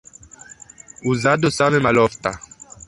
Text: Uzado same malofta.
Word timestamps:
Uzado 1.11 1.51
same 1.59 1.79
malofta. 1.89 2.31